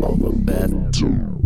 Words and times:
Mother 0.00 0.32
Beth. 0.32 1.39